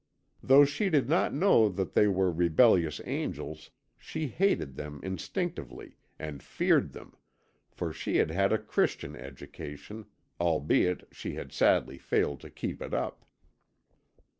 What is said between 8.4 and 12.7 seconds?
a Christian education, albeit she had sadly failed to